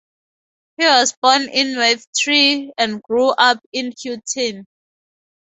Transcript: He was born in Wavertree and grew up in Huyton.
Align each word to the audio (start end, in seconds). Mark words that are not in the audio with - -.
He 0.77 0.83
was 0.85 1.15
born 1.21 1.43
in 1.47 1.75
Wavertree 1.77 2.71
and 2.75 3.03
grew 3.03 3.29
up 3.29 3.59
in 3.71 3.91
Huyton. 3.91 4.65